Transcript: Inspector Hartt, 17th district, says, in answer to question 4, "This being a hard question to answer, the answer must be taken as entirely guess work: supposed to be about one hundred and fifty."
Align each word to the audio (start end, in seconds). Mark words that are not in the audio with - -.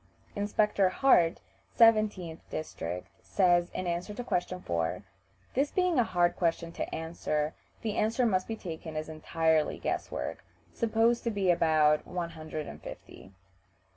Inspector 0.35 0.89
Hartt, 0.89 1.41
17th 1.77 2.39
district, 2.49 3.09
says, 3.21 3.69
in 3.69 3.85
answer 3.85 4.15
to 4.15 4.23
question 4.23 4.59
4, 4.59 5.03
"This 5.53 5.69
being 5.69 5.99
a 5.99 6.03
hard 6.03 6.35
question 6.35 6.71
to 6.71 6.95
answer, 6.95 7.53
the 7.83 7.95
answer 7.97 8.25
must 8.25 8.47
be 8.47 8.55
taken 8.55 8.95
as 8.95 9.09
entirely 9.09 9.77
guess 9.77 10.09
work: 10.09 10.43
supposed 10.73 11.23
to 11.25 11.29
be 11.29 11.51
about 11.51 12.07
one 12.07 12.31
hundred 12.31 12.65
and 12.65 12.81
fifty." 12.81 13.31